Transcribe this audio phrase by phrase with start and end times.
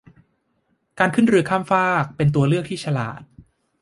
[0.99, 3.21] การขึ้นเรือข้ามฟากเป็นตัวเลือกที่ฉลาด